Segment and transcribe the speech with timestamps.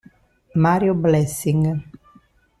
[0.55, 1.61] Mario Blessing